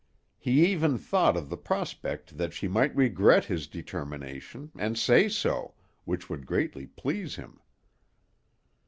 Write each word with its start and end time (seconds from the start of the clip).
He 0.39 0.65
even 0.65 0.97
thought 0.97 1.37
of 1.37 1.47
the 1.47 1.57
prospect 1.57 2.39
that 2.39 2.53
she 2.55 2.67
might 2.67 2.95
regret 2.95 3.45
his 3.45 3.67
determination, 3.67 4.71
and 4.75 4.97
say 4.97 5.29
so, 5.29 5.75
which 6.05 6.27
would 6.27 6.47
greatly 6.47 6.87
please 6.87 7.35
him. 7.35 7.59